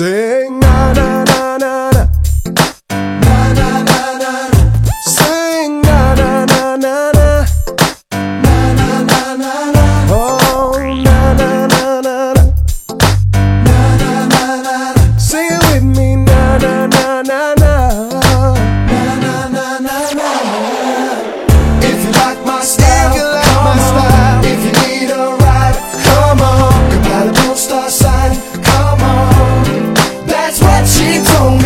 [0.00, 0.59] Sing
[30.90, 31.59] 起走。